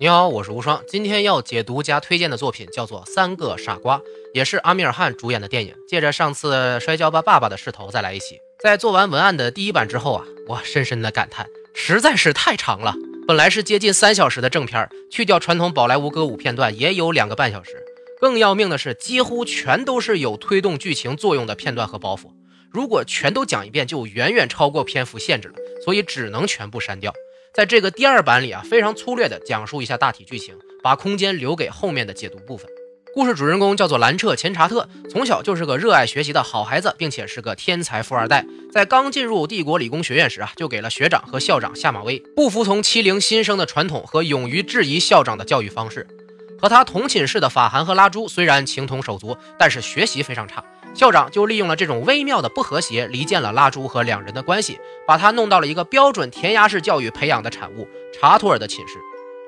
[0.00, 3.98] 你好，我是无双，今天要解读加推荐的作品叫做《三个傻瓜》，
[4.32, 5.74] 也是阿米尔汗主演的电影。
[5.88, 8.38] 借着上次《摔跤吧，爸爸》的势头，再来一起。
[8.62, 12.94] 在做完文案的第一版之后啊，我深深的感叹，实在是太长了。
[13.26, 17.72] 本来是接近三小时的正片，去掉传统宝莱坞歌舞片段，也有两个半小时。
[18.20, 22.30] 更要命的是，几乎全都是有推动剧情作用的片段和包袱。
[22.70, 25.54] 如果全都讲一遍，就远远超过篇幅限制了，
[25.84, 27.12] 所以只能全部删掉。
[27.58, 32.70] 在这个第二版里啊，非常粗略的讲述一下大体剧情，把空间留给后面的解读部分。
[33.12, 38.46] 故事主人公叫做兰彻·钱查特，从小就是个热爱学习的好孩子，并且是个天才富二代。
[38.70, 46.06] 在刚进入帝国理工学院时啊，就给了学长和校长下马威，不服从欺凌新生的传统和勇于质疑校长的教育方式。
[46.60, 50.62] 和他同寝室的法涵和拉朱虽然情同手足，但是学习非常差。
[50.94, 58.98] 校长就利用了这种微妙的不和谐，离间了拉朱和两人的关系，把他弄到了一个标准填鸭式教育培养的产物查托尔的寝室。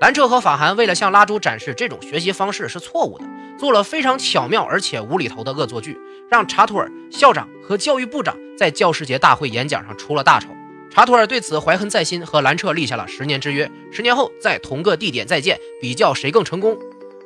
[0.01, 3.25] 兰彻和法涵为了向拉朱展示这种学习方式是错误的。
[3.59, 5.99] 做了非常巧妙而且无厘头的恶作剧，
[6.31, 10.49] 让查图尔校长和教育部长在教师节大会演讲上出了大丑。
[10.91, 16.79] 查图尔对此怀恨在心，和兰彻立下了十年之约，十年后在同个地点再见，比较谁更成功。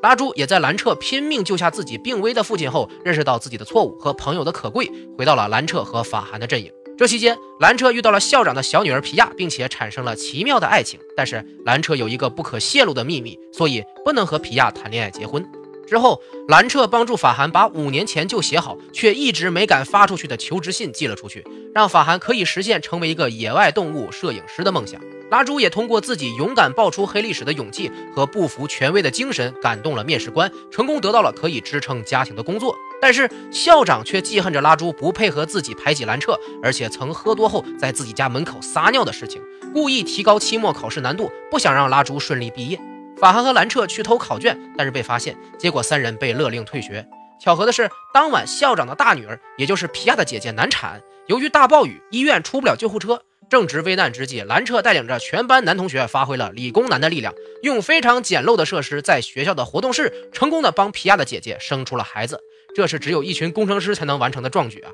[0.05, 6.71] 拉朱也在兰彻拼命救下自己病危的父亲后，认识到自己的错误和朋友的可贵，回到了兰彻和法涵的阵营。
[6.99, 11.01] 这期间，兰彻遇到了校长的小女儿皮亚，并且产生了奇妙的爱情。
[11.17, 15.43] 但是兰彻有一个不可泄露的秘密，所以不能和皮亚谈恋爱结婚。
[15.87, 21.43] 之后，兰彻帮助法涵把五年前就写好却一直没敢发出去的求职信寄了出去，
[21.75, 25.01] 让法涵可以实现成为一个野外动物摄影师的梦想。
[25.31, 32.77] 拉朱也通过自己勇敢爆出黑历史的勇气和不服权威的精神，感动了面试官，成功得到了可以支撑家庭的工作。
[33.01, 42.79] 但是校长却记恨着拉朱不配合自己排挤兰彻，而且曾喝多后在自己家门口撒尿的事情，故意提高期末考试难度，不想让拉朱顺利毕业。
[43.17, 47.07] 法寒和兰彻去偷考卷，但是被发现，结果三人被勒令退学。
[47.41, 53.21] 巧合的是，当晚校长的大女儿，也就是皮亚的姐姐难产，由于大暴雨，医院出不了救护车。
[53.49, 62.41] 正值危难之际，兰彻带领着全班男同学发挥了理工男的力量，用非常简陋的设施，在学校的活动室成功的帮皮亚的姐姐生出了孩子。
[62.75, 64.91] 这是只有一群工程师才能完成的壮举啊！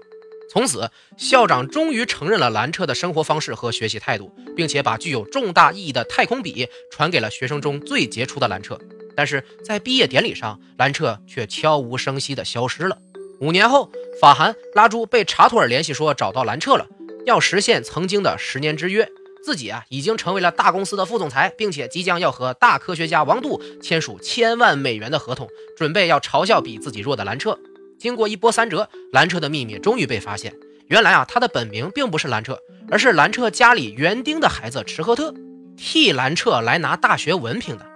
[0.53, 8.79] 从此，校长终于承认了兰彻的生活方式和学习态度，并且把具有重大意义的太空笔传给了学生中最杰出的兰彻。
[9.17, 12.99] 但是在毕业典礼上，兰彻却悄无声息地消失了。
[13.41, 13.91] 五年后，
[14.21, 16.87] 法韩、拉朱被查图尔联系说找到兰彻了，
[17.27, 19.09] 要实现曾经的十年之约。
[19.43, 25.49] 自己啊已经成为了大公司的副总裁，并且即将要和大科学家王度签署千万美元的合同，
[25.79, 27.59] 准备要嘲笑比自己弱的兰彻。
[27.99, 30.55] 经过一波三折，兰彻的秘密终于被发现。
[30.89, 32.59] 原来啊，他的本名并不是兰彻，
[32.91, 35.33] 而是兰彻家里园丁的孩子池赫特，
[35.77, 37.87] 替兰彻来拿大学文凭的。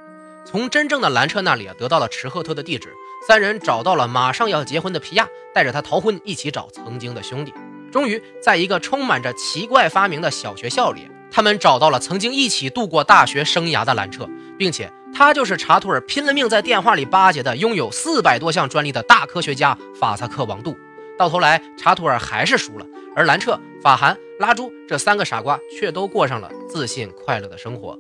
[0.47, 2.89] 从真正的兰彻那里啊，得到了池赫特的地址。
[3.27, 7.53] 三人找到了马上要结婚的皮亚，带着他逃婚，一起找曾经的兄弟。
[7.95, 14.29] 终于，在一个充满着奇怪发明的小学校里，他们找到了曾经一起度过大学生涯的兰彻，
[14.59, 14.93] 并且。
[15.15, 20.77] 他就是查图尔拼了命在电话里巴结的，拥有四百多项专利的大科学家法萨克王杜。
[21.17, 27.97] 到头来，查图尔还是输了，而兰彻、法寒、拉朱这三个傻瓜却都过上了自信快乐的生活。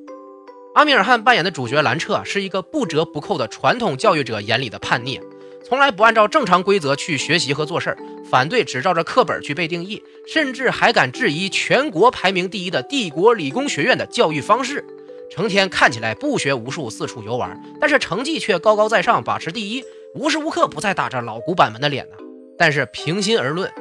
[0.74, 5.20] 阿米尔汗扮演的主角兰彻是一个不折不扣的传统教育者眼里的叛逆，
[5.66, 7.96] 从来不按照正常规则去学习和做事儿，
[8.30, 14.84] 反对只照着课本去背定义，甚至还敢质疑全国排名第一的帝国理工学院的教育方式。
[15.30, 19.82] 成天看起来不学无术，四处游玩，但是成绩却高高在上，把持第一，
[20.14, 22.16] 无时无刻不在打着老古板们的脸呢。
[22.58, 23.72] 但是平心而论，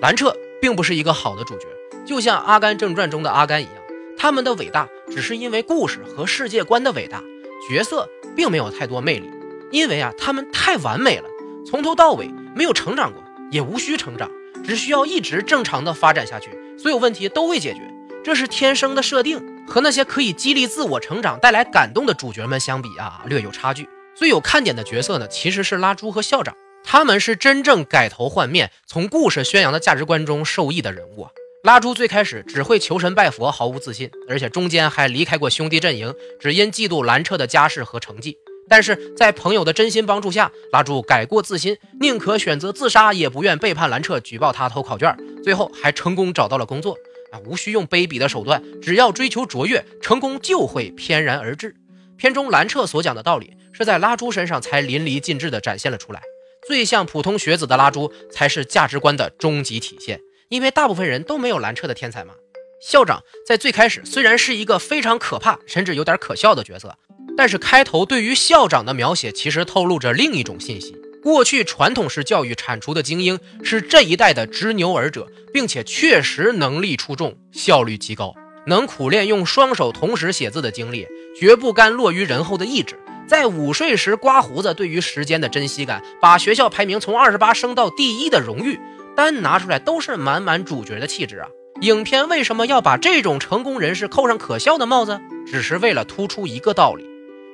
[0.00, 1.66] 兰彻并不是一个好的主角，
[2.06, 3.74] 就像《阿甘正传》中的阿甘一样，
[4.16, 7.22] 他们的伟大只是因为故事和世界观的伟大，
[7.68, 9.28] 角色并没有太多魅力，
[9.70, 11.24] 因为啊，他们太完美了，
[11.64, 14.30] 从头到尾没有成长过，也无需成长，
[14.64, 17.80] 只需要一直正常的发展下去，所有问题都会解决，
[18.24, 19.40] 这是天生的设定。
[19.64, 23.88] 和那些可以激励自我成长、带来感动的主角们相比啊，略有差距。
[24.14, 31.30] 最有看点的角色呢，其实是拉朱和校长，他们是真正改头换面，从故事宣扬的价值观中受益的人物啊。
[31.62, 38.36] 拉朱最开始只会求神拜佛，毫无自信，而且中间还离开过兄弟阵营，只因嫉妒兰彻的家世和成绩。
[38.72, 45.14] 但是在朋友的真心帮助下，拉朱改过自新，宁可选择自杀，也不愿背叛兰彻，举报他偷考卷，
[45.44, 46.96] 最后还成功找到了工作。
[47.32, 51.76] 啊，无需用卑鄙的手段，只要追求卓越，成功就会翩然而至。
[52.16, 56.22] 片中兰彻所讲的道理，是在拉朱身上才淋漓尽致地展现了出来。
[56.66, 60.18] 最像普通学子的拉朱，才是价值观的终极体现。
[60.48, 62.32] 因为大部分人都没有兰彻的天才嘛。
[62.80, 66.96] 校长在最开始虽然是一个非常可怕，甚至有点可笑的角色，
[67.36, 78.34] 但是开头对于校长的描写，其实透露着另一种信息：过去传统式教育产出的精英是这一代的执牛耳者，并且确实能力出众，效率极高，
[78.66, 81.06] 能苦练用双手同时写字的经历，
[81.38, 82.98] 绝不甘落于人后的意志。
[83.26, 88.78] 在午睡时刮胡子，对于时间的珍惜感，把学校排名从二十八升到第一的荣誉，
[89.16, 91.48] 单拿出来都是满满主角的气质啊！
[91.80, 95.20] 影片为什么要把这种成功人士扣上可笑的帽子？
[95.46, 97.04] 只是为了突出一个道理：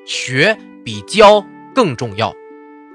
[0.09, 1.45] 学比教
[1.75, 2.35] 更重要。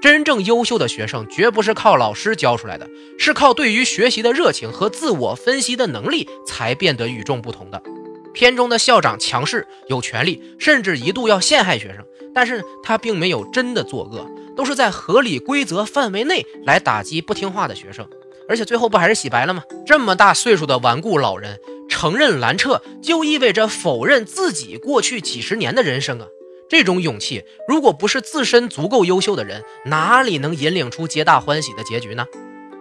[0.02, 7.80] 真正优秀的学生，绝不是靠老师教出来的，是靠对于学习的热情和自我分析的能力才变得与众不同的。
[8.32, 12.04] 片中的校长强势有权利，甚至一度要陷害学生。
[12.34, 18.08] 但是他并没有真的作恶，都是在合理规则范围内来打击不听话的学生，
[18.48, 19.62] 而且最后不还是洗白了吗？
[19.86, 26.26] 这么大岁数的顽固老人承认拦撤，就意味着否认自己过去几十年的人生啊！
[26.68, 32.24] 这种勇气，如果不是自身足够优秀的人，哪里能引领出皆大欢喜的结局呢？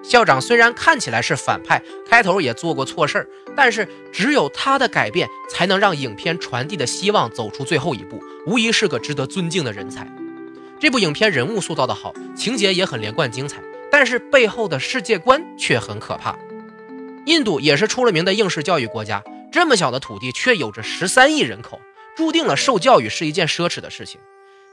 [0.03, 8.21] 校长虽然看起来是反派，开头也做过错事儿，但是只有他的改变，才能让影片传递的希望走出最后一步。
[8.45, 10.05] 无疑是个值得尊敬的人才。
[10.79, 16.37] 这部影片人物塑造的好，情节也很连贯精彩，但是背后的世界观却很可怕。
[17.25, 21.79] 印度也是出了名的应试教育国家，这么小的土地却有着十三亿人口，
[22.15, 24.19] 注定了受教育是一件奢侈的事情。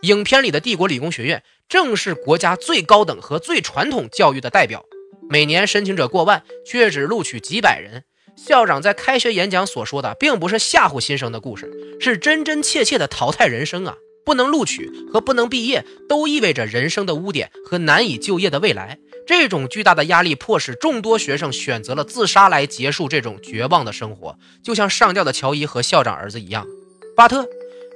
[0.03, 4.85] 影片里的帝国理工学院正是国家最高等和最传统教育的代表，
[5.29, 8.05] 每年申请者过万，却只录取几百人。
[8.37, 11.71] 校长在开学演讲所说的，并不是吓唬新生的故事，
[12.01, 13.97] 是真真切切的淘汰人生啊！
[14.25, 18.99] 不能录取和不能毕业，都意味着人生的污点和难以就业的未来。
[19.27, 24.39] 这种巨大的压力，迫使众多学生选择了自杀来结束这种绝望的生活。
[24.63, 26.67] 就像上吊的乔伊和校长儿子一样。
[27.17, 27.47] 巴特，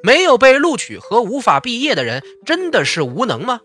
[0.03, 3.61] 没有被录取和无法毕业的人，真的是无能吗？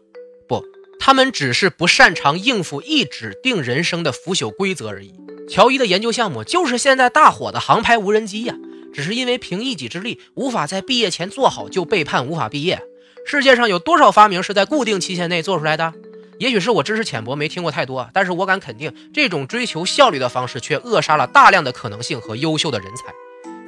[0.48, 0.64] 不，
[1.00, 5.14] 他们只是不擅长应付一指定人生的腐朽规则而已。
[5.50, 8.56] 乔伊的研究项目就是现在大火的航拍无人机呀，
[8.94, 12.82] 只是因为凭一己之力无法在毕业前做好，就被判无法毕业。
[13.26, 15.94] 世界上有多少发明是在固定期限内做出来的？
[16.40, 23.04] 也许是我知识浅薄，没听过太多，但是我敢肯定，这种追求效率的方式却扼杀了大量的可能性和优秀的人才。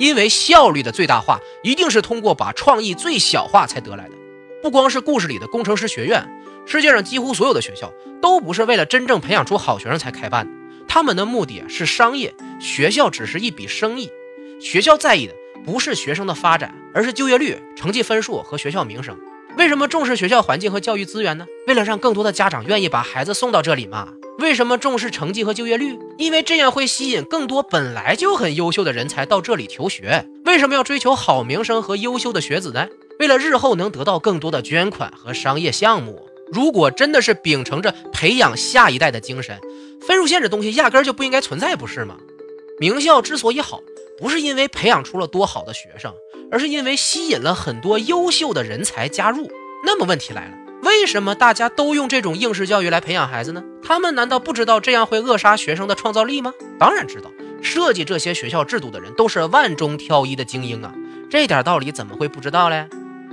[0.02, 4.16] 因为效率的最大化一定是通过把创意最小化才得来的。
[4.60, 6.28] 不光是故事里的工程师学院，
[6.66, 10.52] 世界上几乎所有的学校都不是为了真正培养出好学生才开办的。
[10.88, 14.10] 他们的目的是商业，学校只是一笔生意。
[14.60, 19.16] 学校在意的不是学生的发展，而是就业率、成绩分数和学校名声。
[19.56, 21.46] 为什么重视学校环境和教育资源呢？
[21.68, 24.08] 为了让更多的家长愿意把孩子送到这里嘛。
[24.42, 25.98] 为什么重视成绩和就业率？
[26.18, 30.28] 因为这样会吸引更多本来就很优秀的人才到这里求学。
[30.46, 32.88] 为什么要追求好名声和优秀的学子呢？
[33.20, 36.28] 为了日后能得到更多的捐款和商业项目。
[36.52, 39.58] 如果真的是秉承着培养下一代的精神，
[40.06, 42.18] 分数线这东西压根儿就不应该存在，不是吗？
[42.80, 43.80] 名校之所以好，
[44.18, 46.12] 不是因为培养出了多好的学生，
[46.52, 49.50] 而是因为吸引了很多优秀的人才加入。
[49.86, 53.64] 那么问题来了，为什么大家都用这种应试教育来培养孩子呢？
[53.84, 56.54] 他们难道不知道这样会扼杀学生的创造力吗？
[56.80, 57.32] 当然知道，
[57.62, 60.94] 设计这些学校制度的人都是万中挑一的精英啊，
[61.30, 62.88] 这点道理怎么会不知道嘞？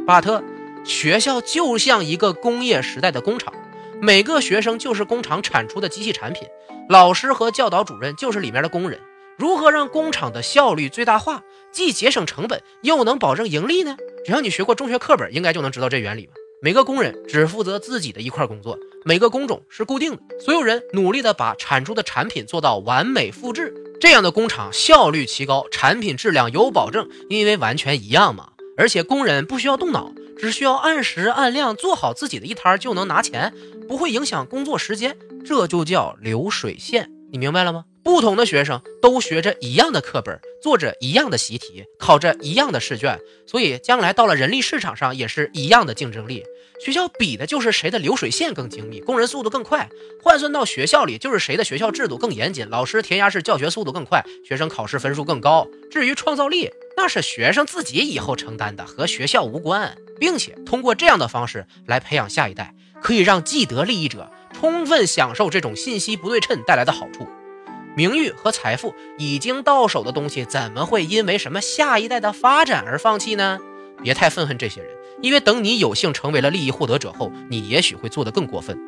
[0.06, 0.42] 巴特。
[0.84, 3.52] 学校就像一个工业时代的工厂，
[4.00, 6.48] 每个学生就是工厂产出的机器产品，
[6.88, 8.98] 老师和教导主任就是里面的工人。
[9.36, 11.42] 如何让工厂的效率最大化，
[11.72, 13.96] 既节省成本又能保证盈利呢？
[14.24, 16.32] 只要你学过中学课本，应该就能知道这原理吧。
[16.60, 28.50] 每个工人只负责自己的一块工作，每个工种是固定的，所有人努力的把产出的产品做到完美复制，这样的工厂效率奇高，产品质量有保证，因为完全一样嘛。
[28.76, 30.12] 而且工人不需要动脑。
[30.36, 33.52] 只需要按时按量做好自己的一摊就能拿钱，
[33.88, 37.10] 不会影响工作时间，这就叫流水线。
[37.32, 37.84] 你明白了吗？
[38.08, 46.42] 不同的学生都学着一样的课本，做着一样的习题，考着一样的试卷，所以将来到了人力市场上也是一样的竞争力。
[46.80, 49.90] 学校比的就是谁的流水线更精密，工人速度更快。
[50.22, 55.68] 换算到学校里，就是谁的学校制度更严谨，老师填鸭式教学速度更快，学生考试分数更高。
[55.90, 59.94] 至于创造力，那是学生自己以后承担的，和学校无关。
[60.18, 67.28] 并且通过这样的方式来培养下一代，可以让既得利益者充分享受这种信息不对称带来的好处。
[67.98, 73.58] 名誉和财富已经到手的东西，怎么会因为什么下一代的发展而放弃呢？
[74.04, 74.88] 别太愤恨这些人，
[75.20, 78.78] 因为等你有幸成为了利益获得者后，你也许会做得更过分。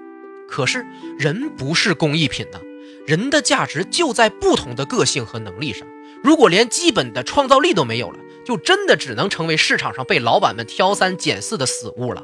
[0.48, 0.86] 可是
[1.18, 2.60] 人不是工艺品呢，
[3.04, 5.84] 人的价值就在不同的个性和能力上。
[6.22, 12.22] 如果连基本的创造力都没有了，就真的只能成为市场上被老板们挑三拣四的死物了。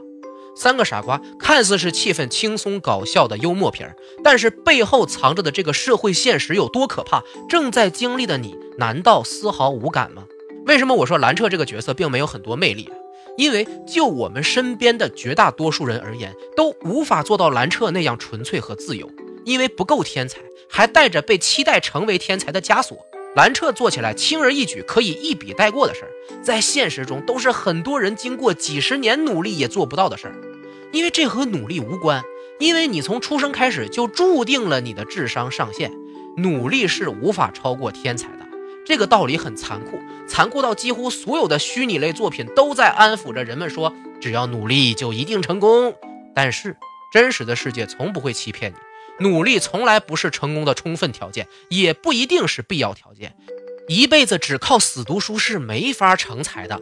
[0.57, 3.95] 三个傻瓜看似是气氛轻松搞笑的幽默片儿，
[4.25, 7.23] 但是背后藏着的这个社会现实有多可怕？
[7.49, 10.25] 正在经历的你难道丝毫无感吗？
[10.67, 12.91] 为什么我说蓝彻这个角色并没有很多魅力？
[13.37, 19.11] 因为就我们身边的绝大多数人而言，都无法做到蓝彻那样纯粹和自由，
[19.45, 22.97] 因为不够天才，还带着被期待成为天才的枷锁。
[23.35, 26.11] 蓝彻做起来轻而易举，可以一笔带过的事儿，
[26.43, 30.35] 在现实中都是很多人经过几十年努力也做不到的事儿。
[30.97, 32.25] 因为这和努力无关，
[32.59, 35.93] 因为你从出生开始就注定了你的智商上限，
[36.39, 38.47] 努力是无法超过天才的。
[38.87, 45.95] 这个道理很残酷，残酷到几乎所有的虚拟类作品都在安抚着人们说，只要努力就一定成功。
[46.35, 46.79] 但是
[47.13, 49.29] 真实的世界从不会欺骗你。
[49.29, 53.37] 努力从来不是成功的充分条件，也不一定是必要条件。
[53.87, 56.81] 一辈子只靠死读书是没法成才的。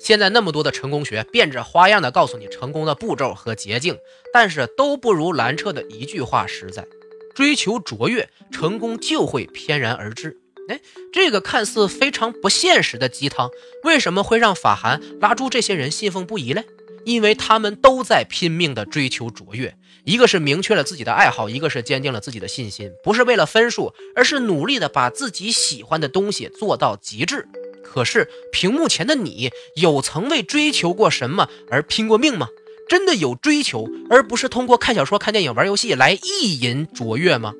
[0.00, 3.96] 现在那么多的成功学，变着花样的告诉你成功的步骤和捷径，
[4.32, 6.86] 但是都不如兰彻的一句话实在：
[7.34, 10.38] 追求卓越，成功就会翩然而至。
[10.68, 10.80] 哎，
[11.12, 13.50] 这个看似非常不现实的鸡汤，
[13.82, 16.64] 为什么会让法涵拉住这些人信奉不疑嘞？
[17.04, 19.76] 因为他们都在拼命的追求卓越。
[20.04, 27.46] 一个是明确了自己的爱好，一个是坚定了自己的信心，不是为了分数，而是努力的把自己喜欢的东西做到极致。
[27.94, 32.48] 可是屏幕前的你，有曾为追求过什么而拼过命吗？
[32.88, 37.54] 真的有追求，而不是通过看小说、看电影、玩游戏来意淫卓越吗？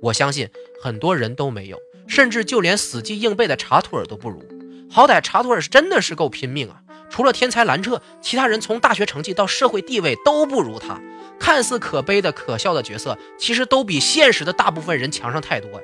[0.00, 0.48] 我相信
[0.80, 4.44] 很多人都没有，甚至就连死记硬背的查图尔都不如。
[4.88, 6.82] 好歹查图尔是真的是够拼命啊！
[7.10, 11.00] 除了天才兰彻，其他人从大学成绩到社会地位都不如他。
[11.40, 15.80] 看似可悲的、可笑的角色，其实都比现实的大部分人强上太多呀。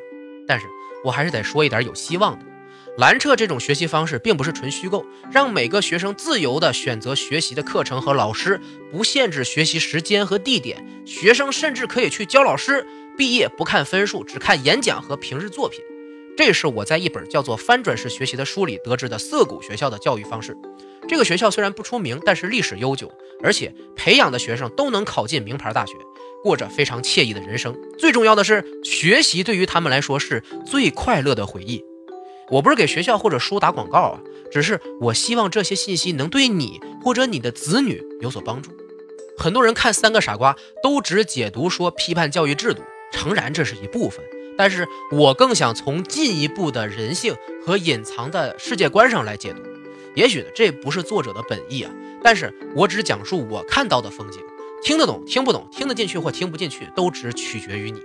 [0.46, 0.66] 但是
[1.02, 2.44] 我还是得说一点有希望的：
[2.96, 8.58] 蓝彻这种学习方式并不是纯虚构，让每个学生自由地选择学习的课程和老师，
[8.90, 12.86] 不限制学习时间和地点，学生甚至可以去教老师。
[13.18, 15.80] 毕业不看分数，只看演讲和平日作品。
[16.36, 20.56] 这是我在一本叫做《翻转式学习》的书里得知的涩谷学校的教育方式。
[21.08, 23.10] 这个学校虽然不出名，但是历史悠久，
[23.42, 25.94] 而且培养的学生都能考进名牌大学，
[26.42, 27.74] 过着非常惬意的人生。
[27.98, 31.82] 最重要的是，学习对于他们来说是最快乐的回忆。
[32.50, 38.70] 我不是给学校或者书打广告啊，只是我希望这些信息能对你或者你的子女有所帮助。
[39.36, 44.24] 很多人看《三个傻瓜》都只解读说批判教育制度，诚然这是一部分，
[44.56, 47.34] 但是我更想从进一步的人性
[47.64, 49.60] 和隐藏的世界观上来解读。
[50.14, 54.40] 也许，这不是作者的本意啊，但是我只讲述我看到的风景，
[54.82, 58.00] 听得懂听不懂，听得进去或听不进去，都只取决于你。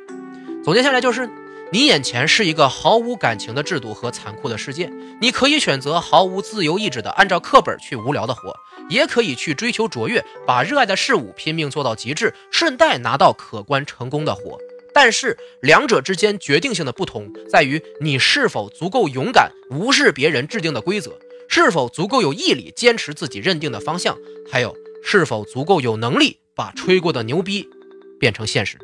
[0.63, 1.29] 总结下来就是，
[1.73, 8.53] 你眼前是一个毫无感情的制度和残酷的世界，你可以选择毫无自由意志的按照课本去无聊的活，
[8.89, 14.59] 也可以去追求卓越，把热爱的事物拼命做到极致，顺带拿到可观成功的活。
[14.93, 21.17] 但是两者之间决定性的不同在于，你是否足够勇敢，无视别人制定的规则。
[21.47, 24.17] 是否足够有毅力坚持自己认定的方向？
[24.51, 27.69] 还有是否足够有能力把吹过的牛逼
[28.19, 28.77] 变成现实？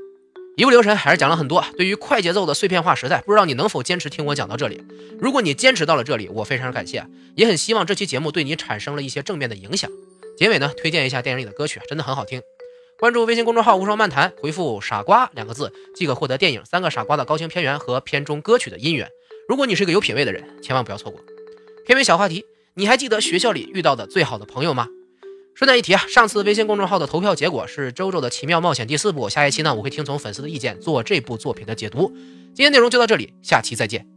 [0.58, 1.64] 一不留神还是讲了很多。
[1.78, 4.84] 对于快节奏的碎片化时代，不知道你能否坚持听我讲到这里？
[5.20, 9.88] 如果你坚持到了这里，我非常感谢，也很希望这期节目对你产生了一些正面的影响。
[10.36, 12.42] 结尾呢，推荐一下电影里的歌曲，真的很好听。
[12.98, 19.08] 关注微信公众号“无双漫谈”，回复“傻瓜”两个字，即可获得电影《三个傻瓜》的高清片源和片中歌曲的音源。
[19.48, 21.22] 如果你是个有品位的人，千万不要错过。
[21.86, 22.44] 片尾小话题。
[22.74, 24.88] 你还记得学校里遇到的最好的朋友吗？
[25.58, 29.28] 顺带一提啊，上次微信公众号的投票结果是《周周的奇妙冒险》第四部。
[29.28, 32.14] 下一期呢，我会听从粉丝的意见做这部作品的解读。
[32.54, 34.17] 今天内容就到这里，下期再见。